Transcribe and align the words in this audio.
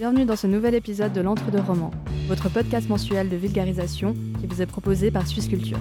Bienvenue 0.00 0.24
dans 0.24 0.34
ce 0.34 0.46
nouvel 0.46 0.74
épisode 0.74 1.12
de 1.12 1.20
l'Entre-deux 1.20 1.60
Romans, 1.60 1.90
votre 2.26 2.48
podcast 2.48 2.88
mensuel 2.88 3.28
de 3.28 3.36
vulgarisation 3.36 4.14
qui 4.40 4.46
vous 4.46 4.62
est 4.62 4.66
proposé 4.66 5.10
par 5.10 5.26
Suisse 5.26 5.46
Culture. 5.46 5.76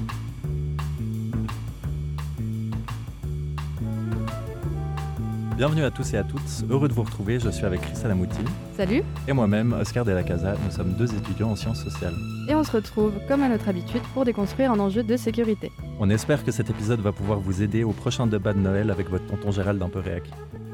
Bienvenue 5.55 5.83
à 5.83 5.91
tous 5.91 6.13
et 6.13 6.17
à 6.17 6.25
toutes, 6.25 6.41
heureux 6.69 6.89
de 6.89 6.93
vous 6.93 7.03
retrouver, 7.03 7.39
je 7.39 7.47
suis 7.47 7.63
avec 7.63 7.79
Christelle 7.79 8.11
Amouti. 8.11 8.41
Salut 8.75 9.03
Et 9.29 9.31
moi-même, 9.31 9.71
Oscar 9.71 10.03
de 10.03 10.11
la 10.11 10.23
Casa, 10.23 10.55
nous 10.65 10.71
sommes 10.71 10.95
deux 10.95 11.15
étudiants 11.15 11.51
en 11.51 11.55
sciences 11.55 11.81
sociales. 11.81 12.15
Et 12.49 12.55
on 12.55 12.65
se 12.65 12.73
retrouve, 12.73 13.13
comme 13.29 13.41
à 13.41 13.47
notre 13.47 13.69
habitude, 13.69 14.01
pour 14.13 14.25
déconstruire 14.25 14.73
un 14.73 14.79
enjeu 14.79 15.01
de 15.01 15.15
sécurité. 15.15 15.71
On 15.97 16.09
espère 16.09 16.43
que 16.43 16.51
cet 16.51 16.69
épisode 16.69 16.99
va 16.99 17.13
pouvoir 17.13 17.39
vous 17.39 17.61
aider 17.61 17.85
au 17.85 17.93
prochain 17.93 18.27
débat 18.27 18.51
de 18.51 18.59
Noël 18.59 18.91
avec 18.91 19.09
votre 19.09 19.27
tonton 19.27 19.51
Gérald 19.51 19.81
un 19.81 19.87
peu 19.87 19.99
réac. 19.99 20.23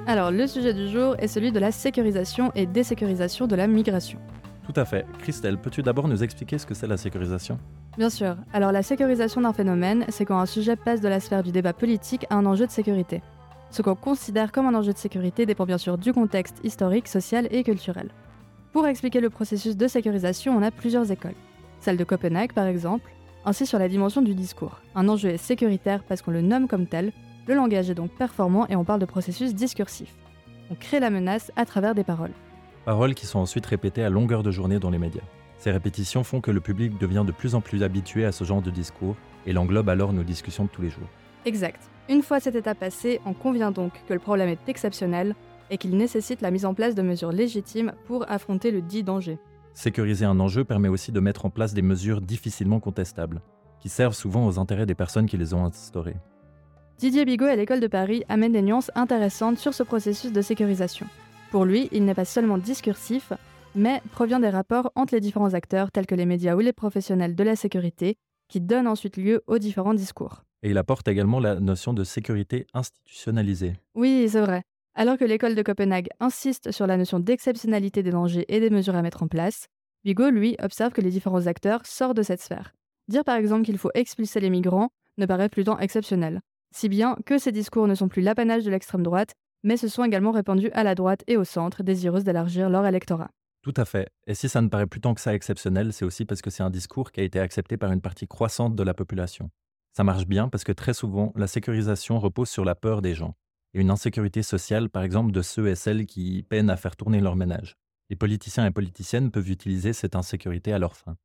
Alors, 0.08 0.30
le 0.30 0.45
sujet 0.45 0.75
du 0.75 0.88
jour 0.88 1.16
est 1.17 1.28
celui 1.28 1.52
de 1.52 1.58
la 1.58 1.72
sécurisation 1.72 2.52
et 2.53 2.67
désécurisation 2.67 3.48
de 3.48 3.56
la 3.56 3.66
migration. 3.66 4.20
Tout 4.64 4.80
à 4.80 4.86
fait. 4.86 5.03
Christelle, 5.17 5.58
peux-tu 5.58 5.81
d'abord 5.81 6.08
nous 6.08 6.23
expliquer 6.23 6.59
ce 6.59 6.67
que 6.67 6.75
c'est 6.75 6.86
la 6.86 6.98
sécurisation? 6.98 7.58
Bien 7.98 8.11
sûr. 8.11 8.36
Alors, 8.53 8.72
la 8.72 8.83
sécurisation 8.83 9.42
d'un 9.42 9.53
phénomène, 9.53 10.06
c'est 10.09 10.26
quand 10.26 10.38
un 10.38 10.45
sujet 10.45 10.76
passe 10.76 11.02
de 11.02 11.08
la 11.08 11.20
sphère 11.20 11.42
du 11.42 11.52
débat 11.52 11.73
politique 11.73 12.28
à 12.30 12.36
un 12.36 12.45
enjeu 12.45 12.67
de 12.67 12.72
sécurité. 12.72 13.23
Ce 13.72 13.81
qu'on 13.81 13.95
considère 13.95 14.52
comme 14.52 14.67
un 14.67 14.76
enjeu 14.76 14.94
de 14.94 14.98
sécurité 14.98 15.48
dépend 15.48 15.66
bien 15.66 15.80
sûr 15.80 15.98
du 15.98 16.14
contexte 16.14 16.59
historique, 16.64 17.08
social 17.08 17.48
et 17.50 17.64
culturel. 17.64 18.09
Pour 18.73 18.86
expliquer 18.86 19.22
le 19.22 19.31
processus 19.31 19.76
de 19.76 19.88
sécurisation, 19.88 20.56
on 20.56 20.61
a 20.61 20.70
plusieurs 20.70 21.11
écoles. 21.11 21.33
Celle 21.80 21.98
de 21.98 22.03
Copenhague, 22.03 22.53
par 22.53 22.67
exemple, 22.67 23.09
ainsi 23.44 23.66
sur 23.66 23.80
la 23.80 23.89
dimension 23.89 24.22
du 24.22 24.36
discours. 24.36 24.81
Un 24.94 25.09
enjeu 25.09 25.30
est 25.30 25.38
sécuritaire 25.38 26.03
parce 26.03 26.22
qu'on 26.22 26.31
le 26.31 26.42
nomme 26.42 26.67
comme 26.67 26.86
tel, 26.86 27.11
le 27.48 27.54
langage 27.54 27.90
est 27.90 27.96
donc 27.96 28.12
performant 28.12 28.68
et 28.68 28.76
on 28.76 28.84
parle 28.84 29.00
de 29.00 29.06
processus 29.06 29.54
discursif. 29.54 30.14
On 30.72 30.76
crée 30.76 31.00
la 31.00 31.10
menace 31.10 31.52
à 31.56 31.66
travers 31.66 31.94
des 31.94 32.04
paroles. 32.04 32.34
Paroles 32.86 33.14
qui 33.14 33.26
sont 33.26 33.40
ensuite 33.40 33.66
répétées 33.66 34.04
à 34.04 34.10
longueur 34.10 34.44
de 34.44 34.52
journée 34.52 34.80
dans 34.80 34.90
les 34.90 34.98
médias. 34.98 35.24
Ces 35.58 35.72
répétitions 35.72 36.23
font 36.23 36.42
que 36.42 36.52
le 36.52 36.60
public 36.60 36.98
devient 37.00 37.23
de 37.26 37.32
plus 37.32 37.56
en 37.56 37.62
plus 37.62 37.84
habitué 37.84 38.26
à 38.26 38.32
ce 38.32 38.44
genre 38.44 38.62
de 38.62 38.72
discours 38.72 39.16
et 39.46 39.54
l'englobe 39.54 39.90
alors 39.90 40.14
nos 40.14 40.23
discussions 40.23 40.66
de 40.66 40.70
tous 40.70 40.82
les 40.82 40.90
jours. 40.90 41.08
Exact. 41.46 41.90
Une 42.10 42.23
fois 42.23 42.40
cette 42.40 42.56
étape 42.56 42.80
passée, 42.80 43.22
on 43.26 43.34
convient 43.34 43.72
donc 43.72 43.94
que 44.08 44.14
le 44.14 44.20
problème 44.20 44.50
est 44.50 44.68
exceptionnel 44.68 45.36
et 45.70 45.78
qu'il 45.78 45.98
nécessite 45.98 46.42
la 46.42 46.52
mise 46.52 46.66
en 46.66 46.73
place 46.73 46.96
de 46.96 47.02
mesures 47.02 47.32
légitimes 47.32 47.94
pour 48.05 48.30
affronter 48.30 48.72
le 48.72 48.82
dit 48.82 49.04
danger. 49.04 49.39
Sécuriser 49.73 50.26
un 50.26 50.39
enjeu 50.39 50.64
permet 50.64 50.88
aussi 50.88 51.11
de 51.11 51.20
mettre 51.20 51.45
en 51.45 51.50
place 51.50 51.73
des 51.73 51.82
mesures 51.82 52.22
difficilement 52.22 52.80
contestables, 52.80 53.42
qui 53.80 53.89
servent 53.89 54.16
souvent 54.16 54.45
aux 54.45 54.60
intérêts 54.60 54.86
des 54.86 54.95
personnes 54.95 55.26
qui 55.26 55.38
les 55.38 55.54
ont 55.54 55.66
instaurées. 55.66 56.16
Didier 56.98 57.26
Bigot 57.26 57.45
à 57.45 57.58
l'école 57.58 57.82
de 57.82 57.88
Paris 57.88 58.23
amène 58.30 58.54
des 58.54 58.61
nuances 58.61 58.89
intéressantes 58.95 59.58
sur 59.58 59.73
ce 59.73 59.83
processus 59.83 60.32
de 60.32 60.42
sécurisation. 60.42 61.06
Pour 61.52 61.66
lui, 61.66 61.89
il 61.92 62.06
n'est 62.06 62.14
pas 62.14 62.23
seulement 62.23 62.58
discursif, 62.58 63.33
mais 63.76 64.02
provient 64.14 64.39
des 64.39 64.50
rapports 64.50 64.94
entre 64.95 65.14
les 65.14 65.20
différents 65.20 65.54
acteurs 65.54 65.92
tels 65.92 66.05
que 66.05 66.16
les 66.16 66.26
médias 66.26 66.55
ou 66.55 66.60
les 66.60 66.72
professionnels 66.72 67.36
de 67.36 67.44
la 67.44 67.58
sécurité, 67.58 68.16
qui 68.48 68.61
donnent 68.61 68.88
ensuite 68.88 69.17
lieu 69.17 69.44
aux 69.45 69.58
différents 69.58 69.94
discours. 69.94 70.44
Et 70.64 70.70
il 70.70 70.78
apporte 70.78 71.10
également 71.10 71.42
la 71.42 71.60
notion 71.60 71.94
de 71.94 72.05
sécurité 72.05 72.66
institutionnalisée. 72.73 73.73
Oui, 73.94 74.28
c'est 74.30 74.39
vrai. 74.39 74.64
Alors 74.95 75.17
que 75.17 75.26
l'école 75.26 75.55
de 75.55 75.64
Copenhague 75.64 76.08
insiste 76.22 76.72
sur 76.72 76.88
la 76.88 76.95
notion 76.95 77.20
d'exceptionnalité 77.20 78.04
des 78.04 78.11
dangers 78.11 78.45
et 78.48 78.61
des 78.61 78.70
mesures 78.70 78.95
à 78.95 79.02
mettre 79.02 79.22
en 79.22 79.28
place, 79.28 79.67
Bigot, 80.05 80.30
lui, 80.30 80.55
observe 80.64 80.94
que 80.94 81.02
les 81.02 81.11
différents 81.11 81.48
acteurs 81.48 81.86
sortent 81.86 82.16
de 82.16 82.23
cette 82.23 82.42
sphère. 82.42 82.73
Dire 83.10 83.26
par 83.26 83.36
exemple 83.36 83.64
qu'il 83.64 83.78
faut 83.78 83.92
expulser 83.95 84.39
les 84.39 84.50
migrants 84.50 84.92
ne 85.17 85.26
paraît 85.26 85.50
plus 85.50 85.66
tant 85.66 85.78
exceptionnel 85.78 86.39
si 86.75 86.89
bien 86.89 87.15
que 87.25 87.37
ces 87.37 87.53
discours 87.53 87.87
ne 87.87 87.95
sont 87.95 88.09
plus 88.09 88.21
l'apanage 88.21 88.65
de 88.65 88.69
l'extrême 88.69 89.02
droite, 89.02 89.33
mais 89.63 89.77
se 89.77 89.87
sont 89.87 90.03
également 90.03 90.31
répandus 90.31 90.71
à 90.73 90.83
la 90.83 90.93
droite 90.93 91.23
et 91.25 91.37
au 91.37 91.45
centre, 91.45 91.83
désireuses 91.83 92.25
d'élargir 92.25 92.69
leur 92.69 92.86
électorat. 92.86 93.30
Tout 93.61 93.73
à 93.77 93.86
fait. 93.86 94.09
Et 94.27 94.36
si 94.36 94.49
ça 94.49 94.61
ne 94.61 94.67
paraît 94.67 94.86
plus 94.86 94.99
tant 94.99 95.13
que 95.13 95.21
ça 95.21 95.33
exceptionnel, 95.33 95.93
c'est 95.93 96.03
aussi 96.03 96.25
parce 96.25 96.41
que 96.41 96.49
c'est 96.49 96.63
un 96.63 96.69
discours 96.69 97.13
qui 97.13 97.21
a 97.21 97.23
été 97.23 97.39
accepté 97.39 97.77
par 97.77 97.93
une 97.93 98.02
partie 98.02 98.27
croissante 98.27 98.75
de 98.75 98.83
la 98.83 98.93
population. 98.93 99.49
Ça 99.93 100.03
marche 100.03 100.27
bien 100.27 100.49
parce 100.49 100.65
que 100.65 100.73
très 100.73 100.93
souvent, 100.93 101.31
la 101.37 101.47
sécurisation 101.47 102.19
repose 102.19 102.49
sur 102.49 102.65
la 102.65 102.75
peur 102.75 103.02
des 103.02 103.15
gens, 103.15 103.36
et 103.73 103.80
une 103.80 103.89
insécurité 103.89 104.43
sociale, 104.43 104.89
par 104.89 105.03
exemple, 105.03 105.31
de 105.31 105.42
ceux 105.42 105.69
et 105.69 105.75
celles 105.75 106.05
qui 106.05 106.43
peinent 106.43 106.69
à 106.69 106.75
faire 106.75 106.97
tourner 106.97 107.21
leur 107.21 107.37
ménage. 107.37 107.75
Les 108.09 108.17
politiciens 108.17 108.65
et 108.65 108.71
politiciennes 108.71 109.31
peuvent 109.31 109.49
utiliser 109.49 109.93
cette 109.93 110.15
insécurité 110.15 110.73
à 110.73 110.80
leur 110.80 110.97
fin. 110.97 111.15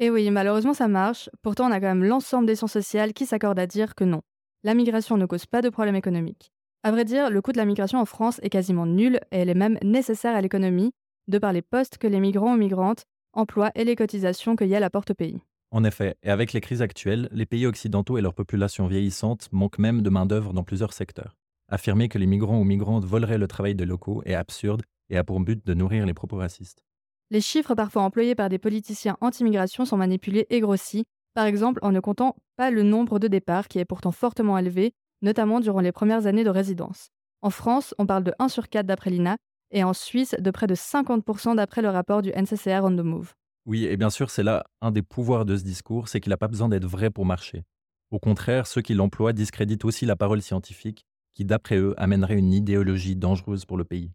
Et 0.00 0.10
oui, 0.10 0.28
malheureusement 0.30 0.74
ça 0.74 0.88
marche, 0.88 1.30
pourtant 1.42 1.68
on 1.68 1.72
a 1.72 1.80
quand 1.80 1.86
même 1.86 2.04
l'ensemble 2.04 2.46
des 2.46 2.56
sciences 2.56 2.72
sociales 2.72 3.14
qui 3.14 3.24
s'accordent 3.24 3.60
à 3.60 3.68
dire 3.68 3.94
que 3.94 4.04
non 4.04 4.22
la 4.66 4.74
migration 4.74 5.16
ne 5.16 5.26
cause 5.26 5.46
pas 5.46 5.62
de 5.62 5.68
problème 5.68 5.94
économique. 5.94 6.50
À 6.82 6.90
vrai 6.90 7.04
dire, 7.04 7.30
le 7.30 7.40
coût 7.40 7.52
de 7.52 7.56
la 7.56 7.64
migration 7.64 8.00
en 8.00 8.04
France 8.04 8.40
est 8.42 8.48
quasiment 8.48 8.84
nul 8.84 9.20
et 9.30 9.38
elle 9.38 9.48
est 9.48 9.54
même 9.54 9.78
nécessaire 9.80 10.34
à 10.34 10.40
l'économie, 10.40 10.90
de 11.28 11.38
par 11.38 11.52
les 11.52 11.62
postes 11.62 11.98
que 11.98 12.08
les 12.08 12.18
migrants 12.18 12.54
ou 12.54 12.56
migrantes 12.56 13.04
emploient 13.32 13.70
et 13.76 13.84
les 13.84 13.94
cotisations 13.94 14.56
qu'il 14.56 14.66
y 14.66 14.74
a 14.74 14.78
à 14.78 14.80
la 14.80 14.90
porte 14.90 15.12
au 15.12 15.14
pays. 15.14 15.38
En 15.70 15.84
effet, 15.84 16.16
et 16.24 16.30
avec 16.30 16.52
les 16.52 16.60
crises 16.60 16.82
actuelles, 16.82 17.28
les 17.30 17.46
pays 17.46 17.64
occidentaux 17.64 18.18
et 18.18 18.20
leur 18.20 18.34
population 18.34 18.88
vieillissante 18.88 19.48
manquent 19.52 19.78
même 19.78 20.02
de 20.02 20.10
main-d'œuvre 20.10 20.52
dans 20.52 20.64
plusieurs 20.64 20.92
secteurs. 20.92 21.36
Affirmer 21.68 22.08
que 22.08 22.18
les 22.18 22.26
migrants 22.26 22.58
ou 22.58 22.64
migrantes 22.64 23.04
voleraient 23.04 23.38
le 23.38 23.46
travail 23.46 23.76
des 23.76 23.86
locaux 23.86 24.22
est 24.24 24.34
absurde 24.34 24.82
et 25.10 25.16
a 25.16 25.22
pour 25.22 25.38
but 25.38 25.64
de 25.64 25.74
nourrir 25.74 26.06
les 26.06 26.14
propos 26.14 26.38
racistes. 26.38 26.82
Les 27.30 27.40
chiffres 27.40 27.76
parfois 27.76 28.02
employés 28.02 28.34
par 28.34 28.48
des 28.48 28.58
politiciens 28.58 29.16
anti-migration 29.20 29.84
sont 29.84 29.96
manipulés 29.96 30.46
et 30.50 30.58
grossis 30.58 31.04
par 31.36 31.44
exemple 31.44 31.80
en 31.82 31.92
ne 31.92 32.00
comptant 32.00 32.34
pas 32.56 32.70
le 32.70 32.82
nombre 32.82 33.18
de 33.18 33.28
départs 33.28 33.68
qui 33.68 33.78
est 33.78 33.84
pourtant 33.84 34.10
fortement 34.10 34.56
élevé, 34.56 34.94
notamment 35.20 35.60
durant 35.60 35.80
les 35.80 35.92
premières 35.92 36.26
années 36.26 36.44
de 36.44 36.50
résidence. 36.50 37.10
En 37.42 37.50
France, 37.50 37.94
on 37.98 38.06
parle 38.06 38.24
de 38.24 38.32
1 38.38 38.48
sur 38.48 38.70
4 38.70 38.86
d'après 38.86 39.10
l'INA, 39.10 39.36
et 39.70 39.84
en 39.84 39.92
Suisse 39.92 40.34
de 40.38 40.50
près 40.50 40.66
de 40.66 40.74
50% 40.74 41.56
d'après 41.56 41.82
le 41.82 41.90
rapport 41.90 42.22
du 42.22 42.30
NCCR 42.30 42.80
on 42.84 42.96
the 42.96 43.04
Move. 43.04 43.34
Oui, 43.66 43.84
et 43.84 43.98
bien 43.98 44.08
sûr, 44.08 44.30
c'est 44.30 44.44
là 44.44 44.64
un 44.80 44.90
des 44.90 45.02
pouvoirs 45.02 45.44
de 45.44 45.58
ce 45.58 45.62
discours, 45.62 46.08
c'est 46.08 46.20
qu'il 46.20 46.30
n'a 46.30 46.38
pas 46.38 46.48
besoin 46.48 46.70
d'être 46.70 46.86
vrai 46.86 47.10
pour 47.10 47.26
marcher. 47.26 47.64
Au 48.10 48.18
contraire, 48.18 48.66
ceux 48.66 48.80
qui 48.80 48.94
l'emploient 48.94 49.34
discréditent 49.34 49.84
aussi 49.84 50.06
la 50.06 50.16
parole 50.16 50.40
scientifique, 50.40 51.04
qui 51.34 51.44
d'après 51.44 51.76
eux 51.76 51.92
amènerait 51.98 52.38
une 52.38 52.54
idéologie 52.54 53.14
dangereuse 53.14 53.66
pour 53.66 53.76
le 53.76 53.84
pays. 53.84 54.10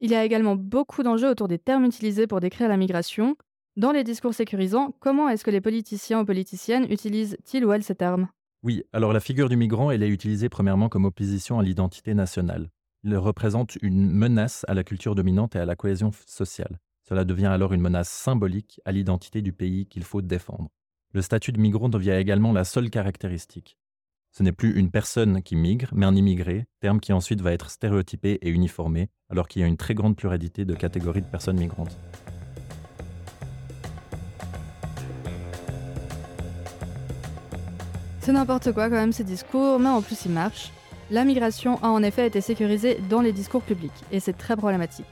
Il 0.00 0.10
y 0.12 0.14
a 0.14 0.24
également 0.24 0.54
beaucoup 0.54 1.02
d'enjeux 1.02 1.30
autour 1.30 1.48
des 1.48 1.58
termes 1.58 1.84
utilisés 1.84 2.28
pour 2.28 2.38
décrire 2.38 2.68
la 2.68 2.76
migration, 2.76 3.34
dans 3.80 3.92
les 3.92 4.04
discours 4.04 4.34
sécurisants, 4.34 4.94
comment 5.00 5.30
est-ce 5.30 5.42
que 5.42 5.50
les 5.50 5.62
politiciens 5.62 6.20
ou 6.20 6.24
politiciennes 6.26 6.86
utilisent-ils 6.90 7.64
ou 7.64 7.72
elles 7.72 7.82
ces 7.82 7.94
termes? 7.94 8.28
Oui, 8.62 8.84
alors 8.92 9.14
la 9.14 9.20
figure 9.20 9.48
du 9.48 9.56
migrant, 9.56 9.90
elle 9.90 10.02
est 10.02 10.08
utilisée 10.08 10.50
premièrement 10.50 10.90
comme 10.90 11.06
opposition 11.06 11.58
à 11.58 11.62
l'identité 11.62 12.12
nationale. 12.12 12.68
Il 13.04 13.16
représente 13.16 13.78
une 13.80 14.10
menace 14.10 14.66
à 14.68 14.74
la 14.74 14.84
culture 14.84 15.14
dominante 15.14 15.56
et 15.56 15.58
à 15.58 15.64
la 15.64 15.76
cohésion 15.76 16.10
sociale. 16.26 16.78
Cela 17.08 17.24
devient 17.24 17.46
alors 17.46 17.72
une 17.72 17.80
menace 17.80 18.10
symbolique 18.10 18.82
à 18.84 18.92
l'identité 18.92 19.40
du 19.40 19.54
pays 19.54 19.86
qu'il 19.86 20.04
faut 20.04 20.20
défendre. 20.20 20.68
Le 21.14 21.22
statut 21.22 21.52
de 21.52 21.58
migrant 21.58 21.88
devient 21.88 22.10
également 22.10 22.52
la 22.52 22.64
seule 22.64 22.90
caractéristique. 22.90 23.78
Ce 24.30 24.42
n'est 24.42 24.52
plus 24.52 24.78
une 24.78 24.90
personne 24.90 25.42
qui 25.42 25.56
migre, 25.56 25.88
mais 25.94 26.04
un 26.04 26.14
immigré, 26.14 26.66
terme 26.80 27.00
qui 27.00 27.14
ensuite 27.14 27.40
va 27.40 27.52
être 27.52 27.70
stéréotypé 27.70 28.38
et 28.42 28.50
uniformé, 28.50 29.08
alors 29.30 29.48
qu'il 29.48 29.62
y 29.62 29.64
a 29.64 29.68
une 29.68 29.78
très 29.78 29.94
grande 29.94 30.16
pluralité 30.16 30.66
de 30.66 30.74
catégories 30.74 31.22
de 31.22 31.26
personnes 31.26 31.58
migrantes. 31.58 31.98
C'est 38.30 38.34
n'importe 38.34 38.70
quoi 38.70 38.84
quand 38.84 38.94
même 38.94 39.10
ces 39.10 39.24
discours, 39.24 39.80
mais 39.80 39.88
en 39.88 40.02
plus 40.02 40.24
ils 40.24 40.30
marchent. 40.30 40.70
La 41.10 41.24
migration 41.24 41.80
a 41.82 41.88
en 41.88 42.00
effet 42.00 42.28
été 42.28 42.40
sécurisée 42.40 43.00
dans 43.10 43.22
les 43.22 43.32
discours 43.32 43.60
publics, 43.60 43.90
et 44.12 44.20
c'est 44.20 44.34
très 44.34 44.56
problématique. 44.56 45.04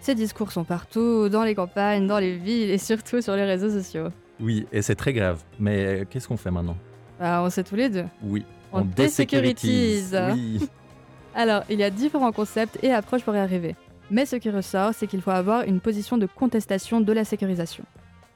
Ces 0.00 0.14
discours 0.14 0.52
sont 0.52 0.64
partout, 0.64 1.28
dans 1.28 1.44
les 1.44 1.54
campagnes, 1.54 2.06
dans 2.06 2.18
les 2.18 2.34
villes 2.34 2.70
et 2.70 2.78
surtout 2.78 3.20
sur 3.20 3.36
les 3.36 3.44
réseaux 3.44 3.68
sociaux. 3.68 4.08
Oui, 4.40 4.66
et 4.72 4.80
c'est 4.80 4.94
très 4.94 5.12
grave. 5.12 5.42
Mais 5.60 6.06
qu'est-ce 6.08 6.26
qu'on 6.26 6.38
fait 6.38 6.50
maintenant? 6.50 6.78
Bah, 7.20 7.42
On 7.44 7.50
sait 7.50 7.62
tous 7.62 7.76
les 7.76 7.90
deux. 7.90 8.06
Oui. 8.22 8.42
On, 8.72 8.78
on 8.80 8.84
désécuritise. 8.86 10.18
Oui. 10.32 10.66
Alors, 11.34 11.64
il 11.68 11.78
y 11.78 11.84
a 11.84 11.90
différents 11.90 12.32
concepts 12.32 12.82
et 12.82 12.90
approches 12.90 13.22
pour 13.22 13.34
y 13.34 13.38
arriver. 13.38 13.76
Mais 14.10 14.24
ce 14.24 14.36
qui 14.36 14.48
ressort, 14.48 14.94
c'est 14.94 15.06
qu'il 15.06 15.20
faut 15.20 15.30
avoir 15.30 15.64
une 15.64 15.80
position 15.80 16.16
de 16.16 16.24
contestation 16.24 17.02
de 17.02 17.12
la 17.12 17.26
sécurisation. 17.26 17.84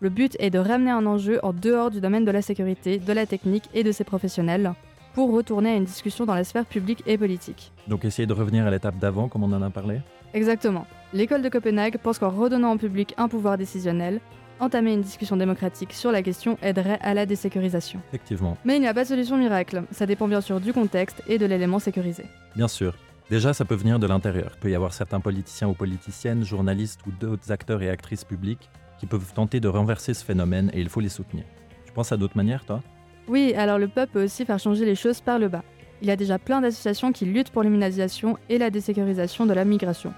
Le 0.00 0.10
but 0.10 0.36
est 0.40 0.50
de 0.50 0.58
ramener 0.58 0.90
un 0.90 1.06
enjeu 1.06 1.40
en 1.42 1.54
dehors 1.54 1.90
du 1.90 2.02
domaine 2.02 2.26
de 2.26 2.30
la 2.30 2.42
sécurité, 2.42 2.98
de 2.98 3.12
la 3.14 3.24
technique 3.24 3.64
et 3.72 3.82
de 3.82 3.92
ses 3.92 4.04
professionnels 4.04 4.74
pour 5.14 5.32
retourner 5.32 5.70
à 5.70 5.76
une 5.76 5.86
discussion 5.86 6.26
dans 6.26 6.34
la 6.34 6.44
sphère 6.44 6.66
publique 6.66 7.02
et 7.06 7.16
politique. 7.16 7.72
Donc 7.88 8.04
essayer 8.04 8.26
de 8.26 8.34
revenir 8.34 8.66
à 8.66 8.70
l'étape 8.70 8.98
d'avant, 8.98 9.28
comme 9.28 9.42
on 9.42 9.52
en 9.52 9.62
a 9.62 9.70
parlé? 9.70 10.02
Exactement. 10.34 10.86
L'école 11.14 11.40
de 11.40 11.48
Copenhague 11.48 11.96
pense 11.96 12.18
qu'en 12.18 12.28
redonnant 12.28 12.74
au 12.74 12.76
public 12.76 13.14
un 13.16 13.26
pouvoir 13.26 13.56
décisionnel, 13.56 14.20
entamer 14.60 14.92
une 14.92 15.00
discussion 15.00 15.38
démocratique 15.38 15.94
sur 15.94 16.12
la 16.12 16.22
question 16.22 16.58
aiderait 16.60 16.98
à 17.00 17.14
la 17.14 17.24
désécurisation. 17.24 18.02
Effectivement. 18.08 18.58
Mais 18.66 18.76
il 18.76 18.80
n'y 18.80 18.88
a 18.88 18.92
pas 18.92 19.04
de 19.04 19.08
solution 19.08 19.38
miracle. 19.38 19.84
Ça 19.92 20.04
dépend 20.04 20.28
bien 20.28 20.42
sûr 20.42 20.60
du 20.60 20.74
contexte 20.74 21.22
et 21.26 21.38
de 21.38 21.46
l'élément 21.46 21.78
sécurisé. 21.78 22.24
Bien 22.54 22.68
sûr. 22.68 22.94
Déjà, 23.30 23.54
ça 23.54 23.64
peut 23.64 23.74
venir 23.74 23.98
de 23.98 24.06
l'intérieur. 24.06 24.50
Il 24.56 24.60
peut 24.60 24.70
y 24.70 24.74
avoir 24.74 24.92
certains 24.92 25.20
politiciens 25.20 25.68
ou 25.68 25.72
politiciennes, 25.72 26.44
journalistes 26.44 27.00
ou 27.06 27.12
d'autres 27.12 27.50
acteurs 27.50 27.80
et 27.80 27.88
actrices 27.88 28.24
publiques 28.24 28.68
qui 28.98 29.06
peuvent 29.06 29.32
tenter 29.34 29.60
de 29.60 29.68
renverser 29.68 30.14
ce 30.14 30.24
phénomène 30.24 30.70
et 30.72 30.80
il 30.80 30.88
faut 30.88 31.00
les 31.00 31.08
soutenir. 31.08 31.44
Tu 31.84 31.92
penses 31.92 32.12
à 32.12 32.16
d'autres 32.16 32.36
manières, 32.36 32.64
toi? 32.64 32.82
Oui, 33.28 33.54
alors 33.54 33.78
le 33.78 33.88
peuple 33.88 34.12
peut 34.12 34.24
aussi 34.24 34.44
faire 34.44 34.58
changer 34.58 34.84
les 34.84 34.94
choses 34.94 35.20
par 35.20 35.38
le 35.38 35.48
bas. 35.48 35.64
Il 36.02 36.08
y 36.08 36.10
a 36.10 36.16
déjà 36.16 36.38
plein 36.38 36.60
d'associations 36.60 37.12
qui 37.12 37.24
luttent 37.24 37.50
pour 37.50 37.62
l'immunisation 37.62 38.38
et 38.48 38.58
la 38.58 38.70
désécurisation 38.70 39.46
de 39.46 39.54
la 39.54 39.64
migration. 39.64 40.12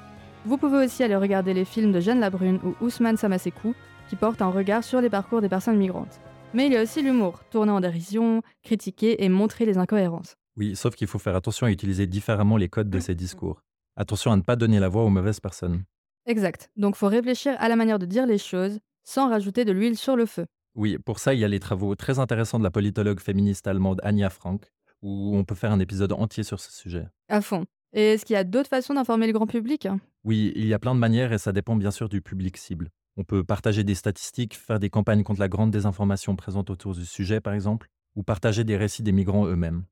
Vous 0.44 0.56
pouvez 0.56 0.84
aussi 0.84 1.02
aller 1.02 1.16
regarder 1.16 1.54
les 1.54 1.64
films 1.64 1.92
de 1.92 2.00
Jeanne 2.00 2.20
Labrune 2.20 2.60
ou 2.64 2.75
Ousmane 2.84 3.16
Samasekou, 3.16 3.75
qui 4.08 4.16
portent 4.16 4.42
un 4.42 4.50
regard 4.50 4.82
sur 4.82 5.00
les 5.00 5.10
parcours 5.10 5.40
des 5.40 5.48
personnes 5.48 5.76
migrantes. 5.76 6.20
Mais 6.54 6.66
il 6.66 6.72
y 6.72 6.76
a 6.76 6.82
aussi 6.82 7.02
l'humour, 7.02 7.42
tourner 7.50 7.72
en 7.72 7.81
dérision, 7.81 8.42
critiquer 8.62 9.22
et 9.22 9.28
montrer 9.28 9.66
les 9.66 9.78
incohérences. 9.78 10.36
Oui, 10.56 10.74
sauf 10.74 10.94
qu'il 10.94 11.06
faut 11.06 11.19
faire 11.19 11.36
attention 11.36 11.66
à 11.66 11.70
utiliser 11.70 12.06
différemment 12.06 12.56
les 12.56 12.69
codes 12.69 12.90
de 12.90 12.98
ces 12.98 13.14
discours. 13.14 13.60
Attention 13.96 14.32
à 14.32 14.36
ne 14.36 14.42
pas 14.42 14.56
donner 14.56 14.81
la 14.81 14.88
voix 14.88 15.04
aux 15.04 15.10
mauvaises 15.10 15.40
personnes. 15.40 15.84
Exact. 16.28 16.70
Donc 16.76 16.94
faut 16.94 17.08
réfléchir 17.08 17.56
à 17.58 17.69
la 17.69 17.75
manière 17.75 17.98
de 17.98 18.04
dire 18.04 18.26
les 18.26 18.36
choses 18.36 18.78
sans 19.02 19.30
rajouter 19.30 19.64
de 19.64 19.72
l'huile 19.72 19.96
sur 19.96 20.14
le 20.14 20.26
feu. 20.26 20.44
Oui, 20.75 20.98
pour 20.98 21.19
ça, 21.19 21.32
il 21.32 21.40
y 21.40 21.44
a 21.44 21.48
les 21.48 21.58
travaux 21.58 21.94
très 21.94 22.19
intéressants 22.19 22.58
de 22.58 22.64
la 22.64 22.70
politologue 22.70 23.19
féministe 23.19 23.66
allemande 23.66 24.02
Anja 24.04 24.28
Frank, 24.28 24.70
où 25.00 25.34
on 25.34 25.44
peut 25.44 25.54
faire 25.54 25.72
un 25.72 25.80
épisode 25.80 26.12
entier 26.12 26.44
sur 26.44 26.60
ce 26.60 26.70
sujet. 26.70 27.06
À 27.30 27.40
fond. 27.40 27.64
Et 27.94 28.12
est-ce 28.12 28.26
qu'il 28.26 28.34
y 28.34 28.36
a 28.36 28.44
d'autres 28.44 28.69
façons 28.69 28.92
d'informer 28.92 29.26
le 29.26 29.32
grand 29.32 29.46
public? 29.46 29.88
Oui, 30.22 30.52
il 30.54 30.66
y 30.66 30.75
a 30.75 30.78
plein 30.78 30.94
de 30.94 31.00
manières 31.00 31.32
et 31.32 31.38
ça 31.38 31.52
dépend 31.52 31.76
bien 31.76 31.90
sûr 31.90 32.10
du 32.10 32.20
public 32.20 32.58
cible. 32.58 32.90
On 33.16 33.24
peut 33.24 33.42
partager 33.42 33.82
des 33.82 33.94
statistiques, 33.94 34.54
faire 34.54 34.78
des 34.78 34.90
campagnes 34.90 35.22
contre 35.22 35.40
la 35.40 35.48
grande 35.48 35.70
désinformation 35.70 36.36
présente 36.36 36.69
autour 36.69 36.94
du 36.94 37.06
sujet, 37.06 37.40
par 37.40 37.54
exemple, 37.54 37.88
ou 38.14 38.22
partager 38.22 38.64
des 38.64 38.76
récits 38.76 39.02
des 39.02 39.12
migrants 39.12 39.46
eux-mêmes. 39.46 39.84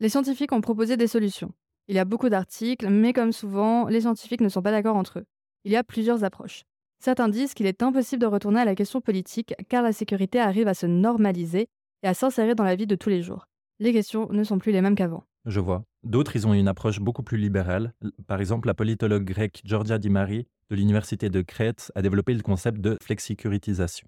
Les 0.00 0.08
scientifiques 0.08 0.52
ont 0.52 0.62
proposé 0.62 0.96
des 0.96 1.06
solutions. 1.06 1.52
Il 1.88 1.94
y 1.94 1.98
a 1.98 2.06
beaucoup 2.06 2.30
d'articles, 2.30 2.88
mais 2.88 3.12
comme 3.12 3.32
souvent, 3.32 3.86
les 3.88 4.00
scientifiques 4.00 4.40
ne 4.40 4.48
sont 4.48 4.62
pas 4.62 4.72
d'accord 4.72 4.96
entre 4.96 5.18
eux. 5.18 5.26
Il 5.66 5.72
y 5.72 5.76
a 5.76 5.82
plusieurs 5.82 6.22
approches. 6.22 6.62
Certains 7.00 7.28
disent 7.28 7.52
qu'il 7.52 7.66
est 7.66 7.82
impossible 7.82 8.22
de 8.22 8.26
retourner 8.26 8.60
à 8.60 8.64
la 8.64 8.76
question 8.76 9.00
politique 9.00 9.52
car 9.68 9.82
la 9.82 9.92
sécurité 9.92 10.38
arrive 10.38 10.68
à 10.68 10.74
se 10.74 10.86
normaliser 10.86 11.66
et 12.04 12.06
à 12.06 12.14
s'insérer 12.14 12.54
dans 12.54 12.62
la 12.62 12.76
vie 12.76 12.86
de 12.86 12.94
tous 12.94 13.08
les 13.08 13.20
jours. 13.20 13.48
Les 13.80 13.92
questions 13.92 14.28
ne 14.30 14.44
sont 14.44 14.58
plus 14.60 14.70
les 14.70 14.80
mêmes 14.80 14.94
qu'avant. 14.94 15.24
Je 15.44 15.58
vois. 15.58 15.82
D'autres, 16.04 16.36
ils 16.36 16.46
ont 16.46 16.54
une 16.54 16.68
approche 16.68 17.00
beaucoup 17.00 17.24
plus 17.24 17.36
libérale. 17.36 17.94
Par 18.28 18.40
exemple, 18.40 18.68
la 18.68 18.74
politologue 18.74 19.24
grecque 19.24 19.60
Georgia 19.64 19.98
Di 19.98 20.08
Mari 20.08 20.46
de 20.70 20.76
l'université 20.76 21.30
de 21.30 21.42
Crète 21.42 21.90
a 21.96 22.02
développé 22.02 22.32
le 22.32 22.42
concept 22.42 22.80
de 22.80 22.96
flexicuritisation. 23.02 24.06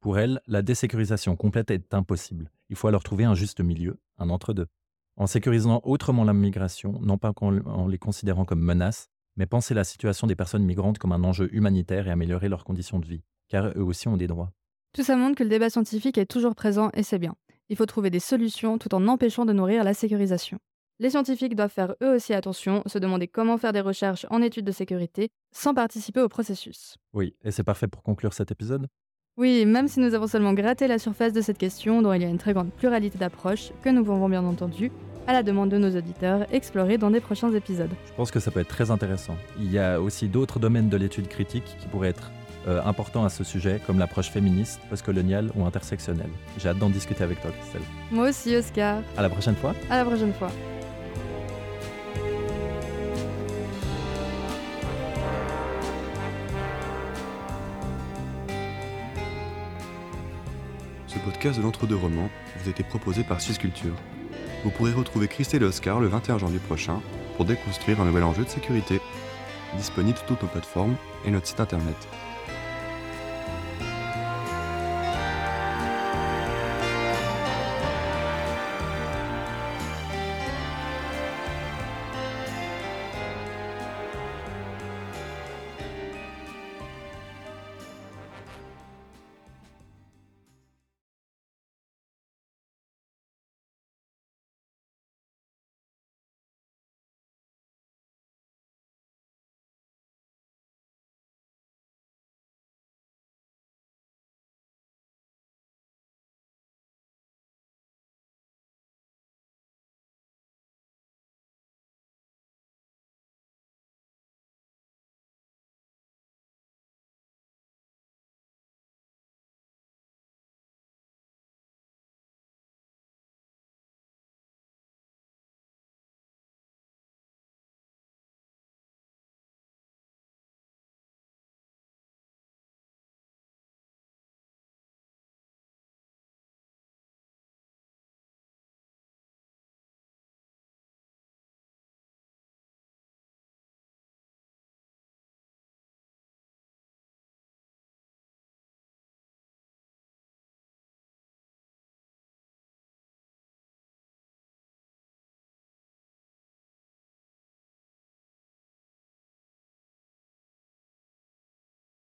Pour 0.00 0.18
elle, 0.18 0.42
la 0.46 0.60
désécurisation 0.60 1.36
complète 1.36 1.70
est 1.70 1.94
impossible. 1.94 2.50
Il 2.68 2.76
faut 2.76 2.88
alors 2.88 3.02
trouver 3.02 3.24
un 3.24 3.34
juste 3.34 3.62
milieu, 3.62 3.98
un 4.18 4.28
entre-deux. 4.28 4.66
En 5.16 5.26
sécurisant 5.26 5.80
autrement 5.84 6.24
la 6.24 6.34
migration, 6.34 7.00
non 7.00 7.16
pas 7.16 7.32
en 7.40 7.88
les 7.88 7.98
considérant 7.98 8.44
comme 8.44 8.60
menaces, 8.60 9.08
mais 9.38 9.46
penser 9.46 9.72
la 9.72 9.84
situation 9.84 10.26
des 10.26 10.36
personnes 10.36 10.64
migrantes 10.64 10.98
comme 10.98 11.12
un 11.12 11.24
enjeu 11.24 11.48
humanitaire 11.54 12.08
et 12.08 12.10
améliorer 12.10 12.48
leurs 12.48 12.64
conditions 12.64 12.98
de 12.98 13.06
vie, 13.06 13.22
car 13.48 13.68
eux 13.76 13.82
aussi 13.82 14.08
ont 14.08 14.16
des 14.16 14.26
droits. 14.26 14.52
Tout 14.92 15.04
ça 15.04 15.16
montre 15.16 15.36
que 15.36 15.44
le 15.44 15.48
débat 15.48 15.70
scientifique 15.70 16.18
est 16.18 16.26
toujours 16.26 16.54
présent 16.54 16.90
et 16.92 17.04
c'est 17.04 17.18
bien. 17.18 17.36
Il 17.68 17.76
faut 17.76 17.86
trouver 17.86 18.10
des 18.10 18.20
solutions 18.20 18.78
tout 18.78 18.94
en 18.94 19.06
empêchant 19.06 19.46
de 19.46 19.52
nourrir 19.52 19.84
la 19.84 19.94
sécurisation. 19.94 20.58
Les 20.98 21.10
scientifiques 21.10 21.54
doivent 21.54 21.70
faire 21.70 21.94
eux 22.02 22.16
aussi 22.16 22.34
attention, 22.34 22.82
se 22.86 22.98
demander 22.98 23.28
comment 23.28 23.56
faire 23.56 23.72
des 23.72 23.80
recherches 23.80 24.26
en 24.30 24.42
études 24.42 24.64
de 24.64 24.72
sécurité 24.72 25.28
sans 25.54 25.72
participer 25.72 26.20
au 26.20 26.28
processus. 26.28 26.96
Oui, 27.12 27.36
et 27.44 27.52
c'est 27.52 27.62
parfait 27.62 27.86
pour 27.86 28.02
conclure 28.02 28.32
cet 28.32 28.50
épisode 28.50 28.88
Oui, 29.38 29.64
même 29.66 29.86
si 29.86 30.00
nous 30.00 30.14
avons 30.14 30.26
seulement 30.26 30.52
gratté 30.52 30.88
la 30.88 30.98
surface 30.98 31.32
de 31.32 31.40
cette 31.40 31.58
question 31.58 32.02
dont 32.02 32.12
il 32.12 32.22
y 32.22 32.24
a 32.24 32.28
une 32.28 32.38
très 32.38 32.52
grande 32.52 32.72
pluralité 32.72 33.18
d'approches, 33.18 33.70
que 33.84 33.88
nous 33.88 34.02
pouvons 34.02 34.28
bien 34.28 34.42
entendu, 34.42 34.90
à 35.28 35.32
la 35.32 35.44
demande 35.44 35.68
de 35.68 35.78
nos 35.78 35.96
auditeurs, 35.96 36.44
explorer 36.52 36.98
dans 36.98 37.12
des 37.12 37.20
prochains 37.20 37.52
épisodes. 37.52 37.92
Je 38.08 38.12
pense 38.14 38.32
que 38.32 38.40
ça 38.40 38.50
peut 38.50 38.58
être 38.58 38.68
très 38.68 38.90
intéressant. 38.90 39.36
Il 39.60 39.70
y 39.70 39.78
a 39.78 40.00
aussi 40.00 40.26
d'autres 40.26 40.58
domaines 40.58 40.88
de 40.88 40.96
l'étude 40.96 41.28
critique 41.28 41.76
qui 41.78 41.86
pourraient 41.86 42.08
être 42.08 42.32
euh, 42.66 42.82
importants 42.84 43.24
à 43.24 43.28
ce 43.28 43.44
sujet, 43.44 43.80
comme 43.86 44.00
l'approche 44.00 44.30
féministe, 44.30 44.80
postcoloniale 44.90 45.52
ou 45.54 45.64
intersectionnelle. 45.64 46.30
J'ai 46.58 46.70
hâte 46.70 46.78
d'en 46.78 46.90
discuter 46.90 47.22
avec 47.22 47.40
toi, 47.40 47.52
Christelle. 47.52 47.82
Moi 48.10 48.30
aussi, 48.30 48.56
Oscar. 48.56 49.02
À 49.16 49.22
la 49.22 49.30
prochaine 49.30 49.54
fois. 49.54 49.72
À 49.88 49.98
la 49.98 50.04
prochaine 50.04 50.32
fois. 50.32 50.50
Ce 61.18 61.24
podcast 61.24 61.58
de 61.58 61.64
l'entre-deux 61.64 61.96
romans 61.96 62.30
vous 62.56 62.68
a 62.68 62.70
été 62.70 62.84
proposé 62.84 63.24
par 63.24 63.40
Swiss 63.40 63.58
Culture. 63.58 63.94
Vous 64.62 64.70
pourrez 64.70 64.92
retrouver 64.92 65.26
Christelle 65.26 65.64
Oscar 65.64 65.98
le 65.98 66.06
21 66.06 66.38
janvier 66.38 66.60
prochain 66.60 67.02
pour 67.36 67.44
déconstruire 67.44 68.00
un 68.00 68.04
nouvel 68.04 68.22
enjeu 68.22 68.44
de 68.44 68.48
sécurité. 68.48 69.00
Disponible 69.76 70.16
sur 70.16 70.26
toutes 70.26 70.42
nos 70.42 70.48
plateformes 70.48 70.94
et 71.24 71.32
notre 71.32 71.48
site 71.48 71.58
internet. 71.58 71.96